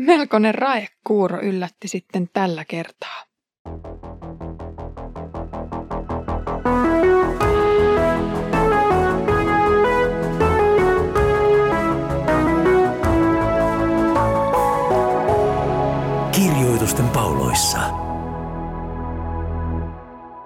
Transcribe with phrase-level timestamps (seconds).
[0.00, 3.24] Melkoinen raekuuro yllätti sitten tällä kertaa.
[16.32, 17.78] Kirjoitusten pauloissa.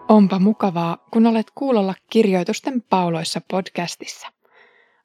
[0.08, 4.28] Onpa mukavaa, kun olet kuulolla Kirjoitusten pauloissa podcastissa.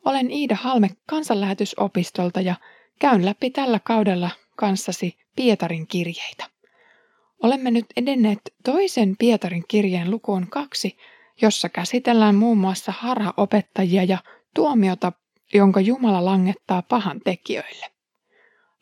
[0.05, 2.55] Olen Iida Halme kansanlähetysopistolta ja
[2.99, 6.49] käyn läpi tällä kaudella kanssasi Pietarin kirjeitä.
[7.43, 10.97] Olemme nyt edenneet toisen Pietarin kirjeen lukuun kaksi,
[11.41, 14.17] jossa käsitellään muun muassa harhaopettajia ja
[14.55, 15.11] tuomiota,
[15.53, 17.85] jonka Jumala langettaa pahan tekijöille.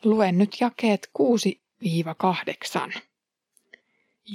[0.04, 1.10] Luen nyt jakeet
[2.94, 3.00] 6-8.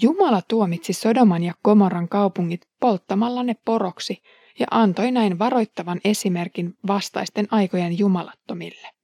[0.02, 4.24] Jumala tuomitsi Sodoman ja Komoran kaupungit polttamalla ne poroksi
[4.60, 9.01] ja antoi näin varoittavan esimerkin vastaisten aikojen jumalattomille.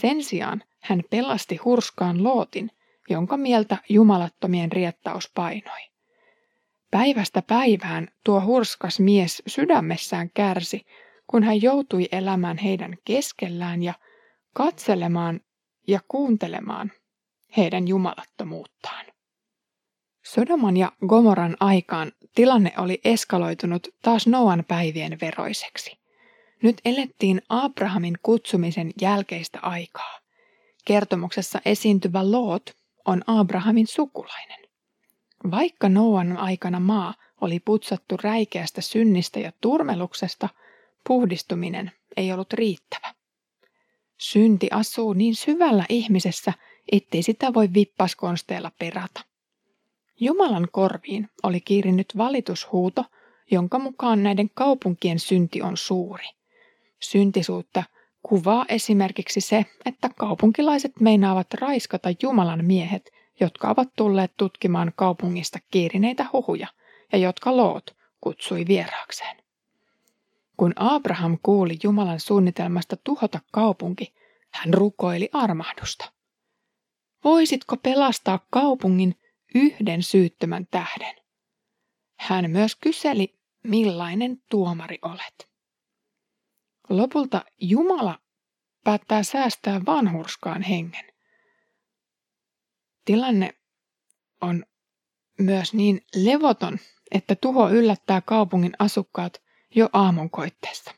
[0.00, 2.70] Sen sijaan hän pelasti hurskaan Lootin,
[3.10, 5.80] jonka mieltä jumalattomien riettaus painoi.
[6.90, 10.86] Päivästä päivään tuo hurskas mies sydämessään kärsi,
[11.26, 13.94] kun hän joutui elämään heidän keskellään ja
[14.52, 15.40] katselemaan
[15.86, 16.92] ja kuuntelemaan
[17.56, 19.06] heidän jumalattomuuttaan.
[20.24, 26.03] Sodoman ja Gomoran aikaan tilanne oli eskaloitunut taas Noan päivien veroiseksi.
[26.64, 30.18] Nyt elettiin Abrahamin kutsumisen jälkeistä aikaa.
[30.84, 34.60] Kertomuksessa esiintyvä Loot on Abrahamin sukulainen.
[35.50, 40.48] Vaikka Noan aikana maa oli putsattu räikeästä synnistä ja turmeluksesta,
[41.06, 43.14] puhdistuminen ei ollut riittävä.
[44.18, 46.52] Synti asuu niin syvällä ihmisessä,
[46.92, 49.24] ettei sitä voi vippaskonsteella perata.
[50.20, 53.04] Jumalan korviin oli kiirinyt valitushuuto,
[53.50, 56.24] jonka mukaan näiden kaupunkien synti on suuri.
[57.00, 57.82] Syntisuutta
[58.22, 66.26] kuvaa esimerkiksi se, että kaupunkilaiset meinaavat raiskata Jumalan miehet, jotka ovat tulleet tutkimaan kaupungista kiirineitä
[66.32, 66.68] huhuja
[67.12, 69.36] ja jotka Loot kutsui vieraakseen.
[70.56, 74.14] Kun Abraham kuuli Jumalan suunnitelmasta tuhota kaupunki,
[74.50, 76.12] hän rukoili armahdusta.
[77.24, 79.14] Voisitko pelastaa kaupungin
[79.54, 81.14] yhden syyttömän tähden?
[82.18, 85.53] Hän myös kyseli, millainen tuomari olet.
[86.88, 88.18] Lopulta Jumala
[88.84, 91.04] päättää säästää vanhurskaan hengen.
[93.04, 93.54] Tilanne
[94.40, 94.64] on
[95.38, 96.78] myös niin levoton,
[97.10, 99.42] että tuho yllättää kaupungin asukkaat
[99.74, 100.94] jo aamunkoitteessa.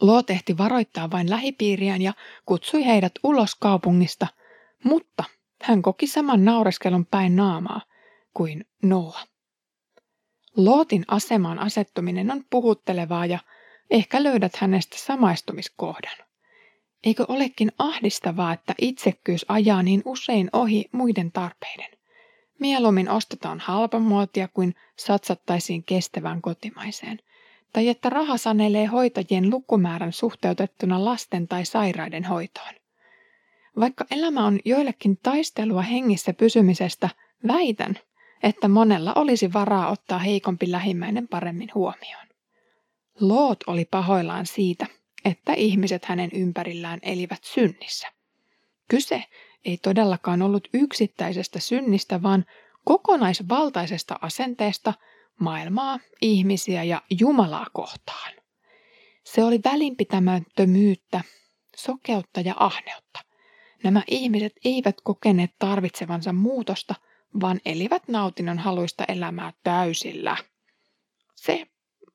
[0.00, 2.12] Loo tehti varoittaa vain lähipiiriään ja
[2.46, 4.26] kutsui heidät ulos kaupungista,
[4.84, 5.24] mutta
[5.62, 7.80] hän koki saman naureskelun päin naamaa
[8.34, 9.20] kuin Noa.
[10.56, 13.38] Lootin asemaan asettuminen on puhuttelevaa ja
[13.90, 16.16] ehkä löydät hänestä samaistumiskohdan.
[17.04, 21.98] Eikö olekin ahdistavaa, että itsekkyys ajaa niin usein ohi muiden tarpeiden?
[22.58, 27.18] Mieluummin ostetaan halpamuotia kuin satsattaisiin kestävään kotimaiseen.
[27.72, 32.74] Tai että raha sanelee hoitajien lukumäärän suhteutettuna lasten tai sairaiden hoitoon.
[33.80, 37.08] Vaikka elämä on joillekin taistelua hengissä pysymisestä,
[37.46, 37.98] väitän,
[38.42, 42.25] että monella olisi varaa ottaa heikompi lähimmäinen paremmin huomioon.
[43.20, 44.86] Loot oli pahoillaan siitä,
[45.24, 48.08] että ihmiset hänen ympärillään elivät synnissä.
[48.88, 49.24] Kyse
[49.64, 52.44] ei todellakaan ollut yksittäisestä synnistä, vaan
[52.84, 54.94] kokonaisvaltaisesta asenteesta
[55.40, 58.32] maailmaa, ihmisiä ja Jumalaa kohtaan.
[59.24, 61.20] Se oli välinpitämättömyyttä,
[61.76, 63.20] sokeutta ja ahneutta.
[63.84, 66.94] Nämä ihmiset eivät kokeneet tarvitsevansa muutosta,
[67.40, 70.36] vaan elivät nautinnon haluista elämää täysillä.
[71.34, 71.66] Se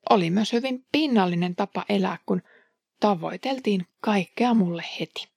[0.09, 2.41] oli myös hyvin pinnallinen tapa elää, kun
[2.99, 5.27] tavoiteltiin kaikkea mulle heti.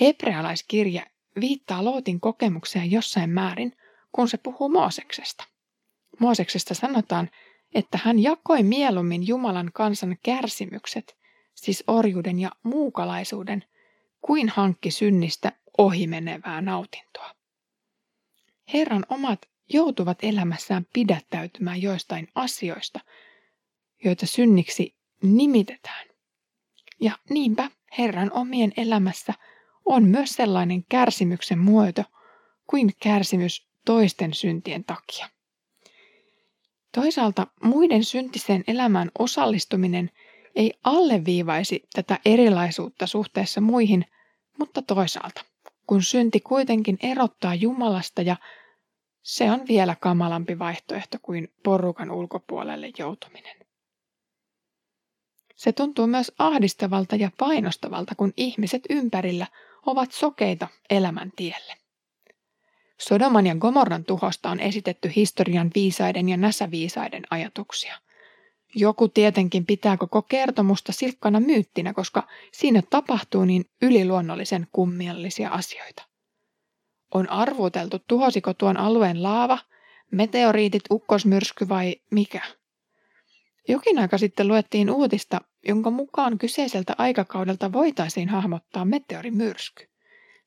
[0.00, 1.06] Hebrealaiskirja
[1.40, 3.76] viittaa Lootin kokemukseen jossain määrin,
[4.12, 5.44] kun se puhuu Mooseksesta.
[6.20, 7.30] Mooseksesta sanotaan,
[7.74, 11.16] että hän jakoi mieluummin Jumalan kansan kärsimykset,
[11.54, 13.64] siis orjuuden ja muukalaisuuden,
[14.20, 17.34] kuin hankki synnistä ohimenevää nautintoa.
[18.72, 23.00] Herran omat joutuvat elämässään pidättäytymään joistain asioista,
[24.04, 26.06] joita synniksi nimitetään.
[27.00, 29.34] Ja niinpä Herran omien elämässä
[29.84, 32.02] on myös sellainen kärsimyksen muoto
[32.66, 35.28] kuin kärsimys toisten syntien takia.
[36.94, 40.10] Toisaalta muiden syntiseen elämään osallistuminen
[40.54, 44.04] ei alleviivaisi tätä erilaisuutta suhteessa muihin,
[44.58, 45.44] mutta toisaalta,
[45.86, 48.36] kun synti kuitenkin erottaa Jumalasta ja
[49.22, 53.61] se on vielä kamalampi vaihtoehto kuin porukan ulkopuolelle joutuminen.
[55.62, 59.46] Se tuntuu myös ahdistavalta ja painostavalta, kun ihmiset ympärillä
[59.86, 61.76] ovat sokeita elämän tielle.
[63.00, 67.98] Sodoman ja Gomorran tuhosta on esitetty historian viisaiden ja näsäviisaiden ajatuksia.
[68.74, 76.02] Joku tietenkin pitää koko kertomusta silkkana myyttinä, koska siinä tapahtuu niin yliluonnollisen kummiallisia asioita.
[77.14, 79.58] On arvuteltu, tuhosiko tuon alueen laava,
[80.10, 82.42] meteoriitit, ukkosmyrsky vai mikä.
[83.68, 89.88] Jokin aika sitten luettiin uutista, jonka mukaan kyseiseltä aikakaudelta voitaisiin hahmottaa meteorimyrsky.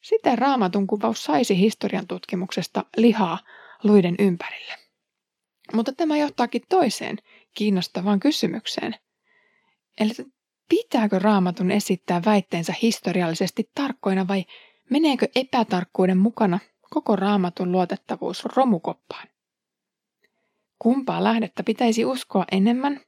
[0.02, 3.40] Siten raamatun kuvaus saisi historian tutkimuksesta lihaa
[3.84, 4.74] luiden ympärille.
[5.74, 7.18] Mutta tämä johtaakin toiseen
[7.54, 8.96] kiinnostavaan kysymykseen.
[10.00, 10.12] Eli
[10.70, 14.46] pitääkö raamatun esittää väitteensä historiallisesti tarkkoina vai
[14.90, 16.60] meneekö epätarkkuuden mukana
[16.90, 19.28] koko raamatun luotettavuus romukoppaan?
[20.80, 23.02] Kumpaa lähdettä pitäisi uskoa enemmän,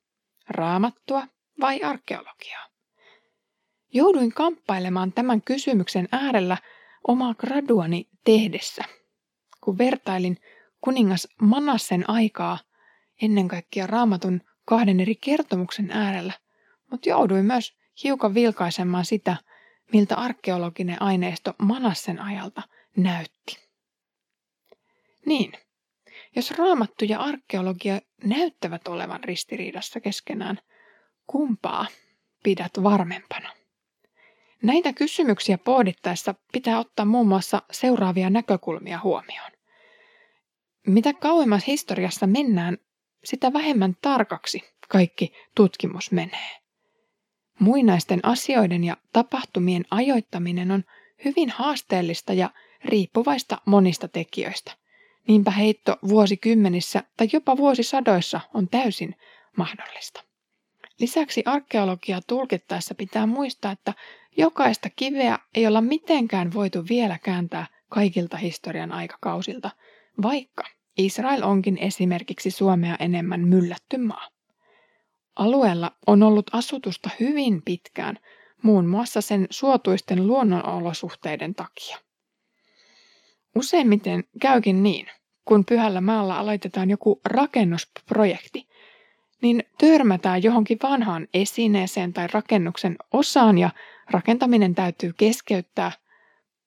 [0.49, 1.27] raamattua
[1.59, 2.67] vai arkeologiaa?
[3.93, 6.57] Jouduin kamppailemaan tämän kysymyksen äärellä
[7.07, 8.83] omaa graduani tehdessä,
[9.61, 10.37] kun vertailin
[10.81, 12.59] kuningas Manassen aikaa
[13.21, 16.33] ennen kaikkea raamatun kahden eri kertomuksen äärellä,
[16.91, 19.37] mutta jouduin myös hiukan vilkaisemaan sitä,
[19.93, 22.61] miltä arkeologinen aineisto Manassen ajalta
[22.97, 23.57] näytti.
[25.25, 25.51] Niin,
[26.35, 30.59] jos raamattu ja arkeologia näyttävät olevan ristiriidassa keskenään,
[31.27, 31.85] kumpaa
[32.43, 33.53] pidät varmempana?
[34.63, 39.51] Näitä kysymyksiä pohdittaessa pitää ottaa muun muassa seuraavia näkökulmia huomioon.
[40.87, 42.77] Mitä kauemmas historiassa mennään,
[43.23, 46.57] sitä vähemmän tarkaksi kaikki tutkimus menee.
[47.59, 50.83] Muinaisten asioiden ja tapahtumien ajoittaminen on
[51.25, 52.49] hyvin haasteellista ja
[52.85, 54.71] riippuvaista monista tekijöistä.
[55.27, 59.15] Niinpä heitto vuosikymmenissä tai jopa vuosisadoissa on täysin
[59.57, 60.23] mahdollista.
[60.99, 63.93] Lisäksi arkeologiaa tulkittaessa pitää muistaa, että
[64.37, 69.69] jokaista kiveä ei olla mitenkään voitu vielä kääntää kaikilta historian aikakausilta,
[70.21, 70.63] vaikka
[70.97, 74.27] Israel onkin esimerkiksi Suomea enemmän myllätty maa.
[75.35, 78.19] Alueella on ollut asutusta hyvin pitkään,
[78.63, 81.97] muun muassa sen suotuisten luonnonolosuhteiden takia.
[83.57, 85.07] Useimmiten käykin niin,
[85.45, 88.67] kun Pyhällä maalla aloitetaan joku rakennusprojekti,
[89.41, 93.69] niin törmätään johonkin vanhaan esineeseen tai rakennuksen osaan ja
[94.09, 95.91] rakentaminen täytyy keskeyttää,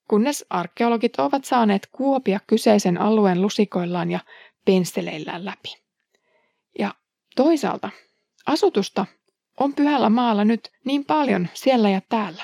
[0.08, 4.20] kunnes arkeologit ovat saaneet kuopia kyseisen alueen lusikoillaan ja
[4.64, 5.76] pensseleillään läpi.
[6.78, 6.94] Ja
[7.37, 7.90] toisaalta
[8.46, 9.06] asutusta
[9.60, 12.42] on pyhällä maalla nyt niin paljon siellä ja täällä,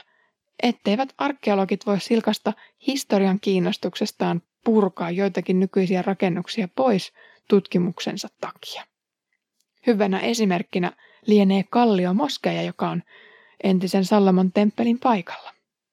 [0.62, 2.52] etteivät arkeologit voi silkasta
[2.86, 7.12] historian kiinnostuksestaan purkaa joitakin nykyisiä rakennuksia pois
[7.48, 8.84] tutkimuksensa takia.
[9.86, 10.92] Hyvänä esimerkkinä
[11.26, 13.02] lienee Kallio Moskeja, joka on
[13.62, 15.52] entisen Sallamon temppelin paikalla.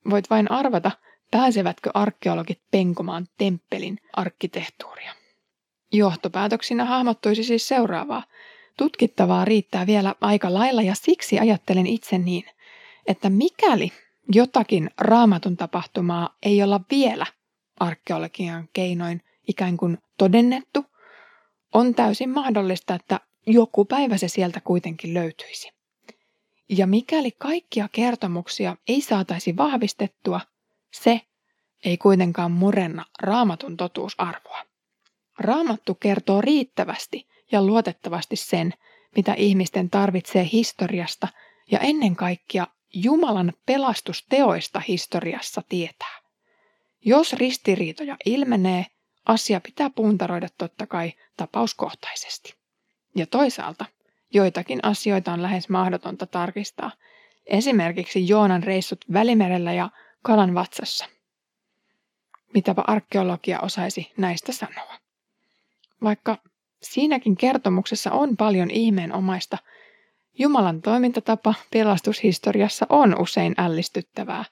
[0.09, 0.91] Voit vain arvata,
[1.31, 5.13] pääsevätkö arkeologit penkomaan temppelin arkkitehtuuria.
[5.93, 8.23] Johtopäätöksinä hahmottuisi siis seuraavaa.
[8.77, 12.43] Tutkittavaa riittää vielä aika lailla ja siksi ajattelen itse niin,
[13.07, 13.91] että mikäli
[14.31, 17.25] jotakin raamatun tapahtumaa ei olla vielä
[17.79, 20.85] arkeologian keinoin ikään kuin todennettu,
[21.73, 25.71] on täysin mahdollista, että joku päivä se sieltä kuitenkin löytyisi.
[26.69, 30.41] Ja mikäli kaikkia kertomuksia ei saataisi vahvistettua,
[30.91, 31.21] se
[31.85, 34.65] ei kuitenkaan murenna raamatun totuusarvoa.
[35.39, 38.73] Raamattu kertoo riittävästi ja luotettavasti sen,
[39.15, 41.27] mitä ihmisten tarvitsee historiasta
[41.71, 46.19] ja ennen kaikkea Jumalan pelastusteoista historiassa tietää.
[47.05, 48.85] Jos ristiriitoja ilmenee,
[49.25, 52.53] asia pitää puntaroida totta kai tapauskohtaisesti.
[53.15, 53.85] Ja toisaalta
[54.33, 56.91] joitakin asioita on lähes mahdotonta tarkistaa,
[57.45, 59.89] esimerkiksi Joonan reissut Välimerellä ja
[60.21, 61.05] kalan vatsassa.
[62.53, 64.97] Mitäpä arkeologia osaisi näistä sanoa?
[66.03, 66.37] Vaikka
[66.81, 69.57] siinäkin kertomuksessa on paljon ihmeenomaista,
[70.39, 74.45] Jumalan toimintatapa pelastushistoriassa on usein ällistyttävää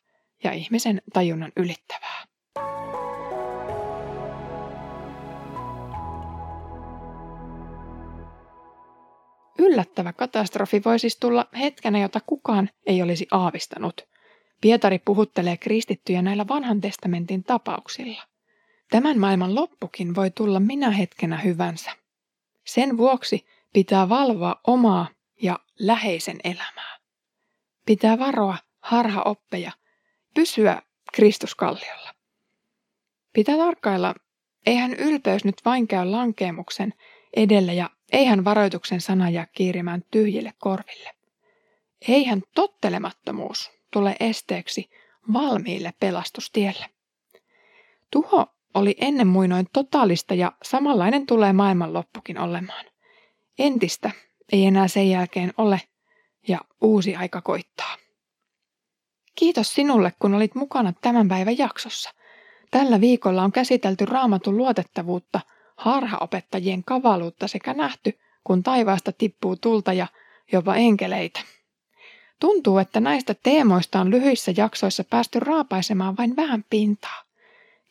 [0.43, 2.25] ja ihmisen tajunnan ylittävää.
[9.59, 14.01] Yllättävä katastrofi voi siis tulla hetkenä, jota kukaan ei olisi aavistanut.
[14.61, 18.21] Pietari puhuttelee kristittyjä näillä vanhan testamentin tapauksilla.
[18.89, 21.91] Tämän maailman loppukin voi tulla minä hetkenä hyvänsä.
[22.65, 25.07] Sen vuoksi pitää valvoa omaa
[25.41, 26.97] ja läheisen elämää.
[27.85, 29.71] Pitää varoa harhaoppeja,
[30.33, 30.81] pysyä
[31.13, 32.13] Kristuskalliolla.
[33.33, 34.15] Pitää tarkkailla,
[34.65, 36.93] eihän ylpeys nyt vain käy lankeemuksen
[37.35, 41.09] edellä ja eihän varoituksen sana jää kiirimään tyhjille korville.
[42.07, 44.89] Eihän tottelemattomuus tule esteeksi
[45.33, 46.85] valmiille pelastustielle.
[48.11, 52.85] Tuho oli ennen muinoin totaalista ja samanlainen tulee maailmanloppukin olemaan.
[53.59, 54.11] Entistä
[54.51, 55.81] ei enää sen jälkeen ole
[56.47, 57.95] ja uusi aika koittaa.
[59.35, 62.09] Kiitos sinulle, kun olit mukana tämän päivän jaksossa.
[62.71, 65.39] Tällä viikolla on käsitelty raamatun luotettavuutta,
[65.77, 70.07] harhaopettajien kavaluutta sekä nähty, kun taivaasta tippuu tulta ja
[70.51, 71.39] jopa enkeleitä.
[72.39, 77.23] Tuntuu, että näistä teemoista on lyhyissä jaksoissa päästy raapaisemaan vain vähän pintaa.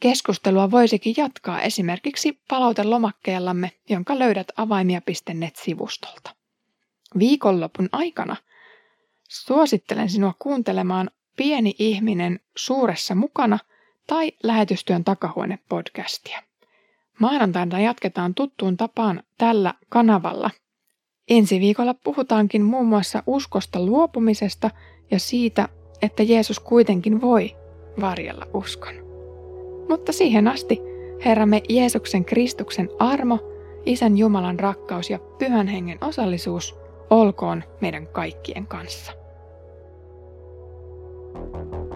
[0.00, 6.39] Keskustelua voisikin jatkaa esimerkiksi palautelomakkeellamme, jonka löydät avaimia.net-sivustolta.
[7.18, 8.36] Viikonlopun aikana
[9.28, 13.58] suosittelen sinua kuuntelemaan Pieni ihminen suuressa mukana
[14.06, 16.42] tai lähetystyön takahuone podcastia.
[17.18, 20.50] Maanantaina jatketaan tuttuun tapaan tällä kanavalla.
[21.28, 24.70] Ensi viikolla puhutaankin muun muassa uskosta luopumisesta
[25.10, 25.68] ja siitä,
[26.02, 27.56] että Jeesus kuitenkin voi
[28.00, 28.94] varjella uskon.
[29.88, 30.80] Mutta siihen asti
[31.24, 33.38] Herramme Jeesuksen Kristuksen armo,
[33.86, 36.79] Isän Jumalan rakkaus ja Pyhän Hengen osallisuus
[37.10, 39.12] olkoon meidän kaikkien kanssa.
[41.52, 41.89] thank you